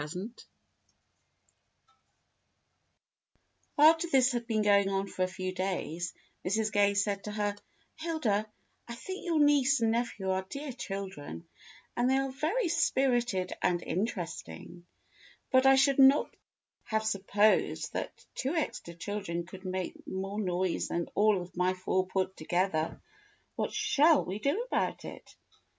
82 0.03 0.17
THE 0.19 0.19
BLUE 0.19 0.23
AUNT 0.23 0.45
After 3.87 4.07
this 4.09 4.31
had 4.31 4.47
been 4.47 4.63
going 4.63 4.89
on 4.89 5.05
for 5.05 5.21
a 5.21 5.27
few 5.27 5.53
days, 5.53 6.15
Mrs. 6.43 6.71
Gay 6.73 6.95
said 6.95 7.25
to 7.25 7.31
her: 7.31 7.55
"Hilda, 7.97 8.47
I 8.87 8.95
think 8.95 9.23
your 9.23 9.37
niece 9.39 9.79
and 9.79 9.91
nephew 9.91 10.31
are 10.31 10.41
dear 10.49 10.71
children, 10.73 11.47
and 11.95 12.09
they 12.09 12.17
are 12.17 12.31
very 12.31 12.67
spirited 12.67 13.53
and 13.61 13.83
interesting, 13.83 14.87
but 15.51 15.67
I 15.67 15.75
should 15.75 15.99
not 15.99 16.35
have 16.85 17.05
supposed 17.05 17.93
that 17.93 18.25
two 18.33 18.55
extra 18.55 18.95
children 18.95 19.45
could 19.45 19.65
make 19.65 20.07
more 20.07 20.41
noise 20.41 20.87
than 20.87 21.09
all 21.13 21.39
of 21.39 21.55
my 21.55 21.75
four 21.75 22.07
put 22.07 22.35
together. 22.35 22.99
What 23.55 23.71
shall 23.71 24.25
we 24.25 24.39
do 24.39 24.63
about 24.63 25.05
it?" 25.05 25.35